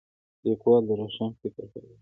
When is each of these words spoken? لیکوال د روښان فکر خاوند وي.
لیکوال 0.45 0.81
د 0.87 0.91
روښان 0.99 1.31
فکر 1.39 1.65
خاوند 1.71 1.83
وي. 1.83 1.89